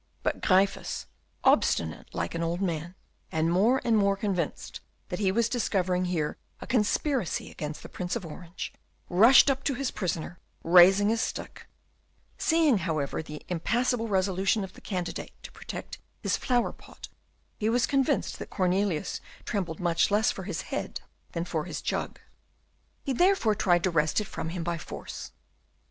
[0.23, 1.05] But Gryphus,
[1.43, 2.95] obstinate, like an old man,
[3.31, 8.15] and more and more convinced that he was discovering here a conspiracy against the Prince
[8.15, 8.73] of Orange,
[9.09, 11.67] rushed up to his prisoner, raising his stick;
[12.39, 17.07] seeing, however, the impassible resolution of the captive to protect his flower pot
[17.59, 21.01] he was convinced that Cornelius trembled much less for his head
[21.33, 22.19] than for his jug.
[23.03, 25.29] He therefore tried to wrest it from him by force.